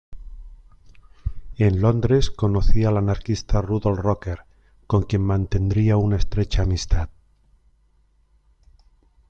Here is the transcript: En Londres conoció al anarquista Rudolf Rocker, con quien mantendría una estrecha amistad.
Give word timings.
En 1.59 1.79
Londres 1.79 2.31
conoció 2.31 2.89
al 2.89 2.97
anarquista 2.97 3.61
Rudolf 3.61 3.99
Rocker, 3.99 4.45
con 4.87 5.03
quien 5.03 5.21
mantendría 5.21 5.95
una 5.97 6.15
estrecha 6.17 6.63
amistad. 6.63 7.09